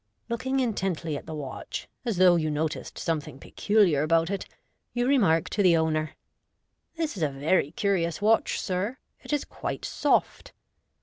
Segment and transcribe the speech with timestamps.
[0.29, 4.47] Looking intently at the watch, as though you noticed something peculiar about it,
[4.93, 6.15] you remark to the owner,•'
[6.97, 10.53] This is a very curious watch, sir j it is quite soft."